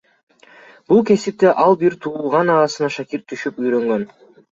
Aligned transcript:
Бул 0.93 1.01
кесипти 1.09 1.51
ал 1.63 1.77
бир 1.81 1.95
тууган 2.05 2.49
агасына 2.53 2.89
шакирт 2.95 3.27
түшүп 3.35 3.61
үйрөнгөн. 3.65 4.09